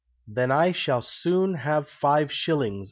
"Then 0.27 0.49
I 0.49 0.71
shall 0.71 1.03
soon 1.03 1.53
have 1.53 1.87
five 1.87 2.31
shillings!" 2.31 2.79